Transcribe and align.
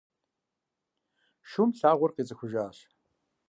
Шум 1.49 1.69
лъагъуэр 1.77 2.11
къицӏыхужащ. 2.15 2.77